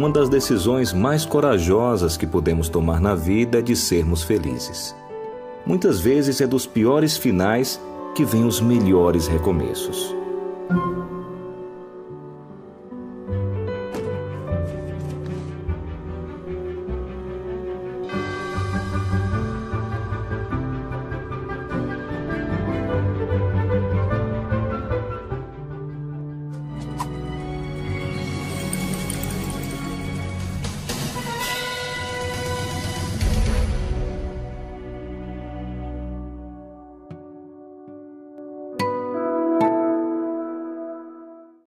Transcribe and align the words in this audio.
uma 0.00 0.08
das 0.08 0.30
decisões 0.30 0.94
mais 0.94 1.26
corajosas 1.26 2.16
que 2.16 2.26
podemos 2.26 2.70
tomar 2.70 3.02
na 3.02 3.14
vida 3.14 3.58
é 3.58 3.62
de 3.62 3.76
sermos 3.76 4.22
felizes. 4.22 4.96
Muitas 5.66 6.00
vezes 6.00 6.40
é 6.40 6.46
dos 6.46 6.64
piores 6.64 7.18
finais 7.18 7.78
que 8.14 8.24
vêm 8.24 8.46
os 8.46 8.62
melhores 8.62 9.26
recomeços. 9.26 10.16